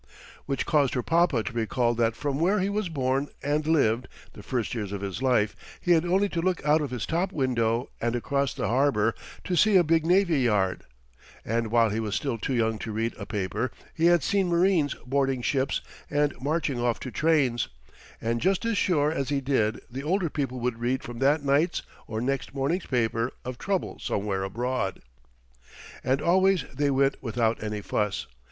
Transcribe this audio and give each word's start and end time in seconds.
Which 0.47 0.65
caused 0.65 0.95
her 0.95 1.03
papa 1.03 1.43
to 1.43 1.53
recall 1.53 1.93
that 1.93 2.15
from 2.15 2.39
where 2.39 2.59
he 2.59 2.69
was 2.69 2.89
born 2.89 3.27
and 3.43 3.67
lived 3.67 4.07
the 4.33 4.41
first 4.41 4.73
years 4.73 4.91
of 4.91 5.01
his 5.01 5.21
life 5.21 5.55
he 5.79 5.91
had 5.91 6.05
only 6.05 6.27
to 6.29 6.41
look 6.41 6.65
out 6.65 6.81
of 6.81 6.89
his 6.89 7.05
top 7.05 7.31
window 7.31 7.87
and 8.01 8.15
across 8.15 8.55
the 8.55 8.67
harbor 8.67 9.13
to 9.43 9.55
see 9.55 9.75
a 9.75 9.83
big 9.83 10.03
navy 10.03 10.39
yard; 10.39 10.85
and 11.45 11.69
while 11.69 11.89
he 11.91 11.99
was 11.99 12.15
still 12.15 12.39
too 12.39 12.55
young 12.55 12.79
to 12.79 12.91
read 12.91 13.13
a 13.19 13.27
paper, 13.27 13.69
he 13.93 14.05
had 14.07 14.23
seen 14.23 14.47
marines 14.47 14.95
boarding 15.05 15.43
ships 15.43 15.81
and 16.09 16.33
marching 16.41 16.79
off 16.79 16.99
to 17.01 17.11
trains; 17.11 17.67
and 18.19 18.41
just 18.41 18.65
as 18.65 18.79
sure 18.79 19.11
as 19.11 19.29
he 19.29 19.39
did 19.39 19.81
the 19.87 20.01
older 20.01 20.31
people 20.31 20.59
would 20.59 20.79
read 20.79 21.03
from 21.03 21.19
that 21.19 21.43
night's 21.45 21.83
or 22.07 22.19
next 22.19 22.55
morning's 22.55 22.87
paper 22.87 23.31
of 23.45 23.59
trouble 23.59 23.99
somewhere 23.99 24.41
abroad. 24.41 25.03
And 26.03 26.23
always 26.23 26.65
they 26.73 26.89
went 26.89 27.21
without 27.21 27.61
any 27.61 27.81
fuss. 27.81 28.25